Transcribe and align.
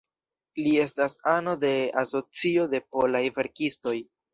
Li 0.67 0.71
estas 0.83 1.17
ano 1.35 1.55
de 1.67 1.73
Asocio 2.05 2.69
de 2.77 2.85
Polaj 2.93 3.27
Verkistoj. 3.41 3.99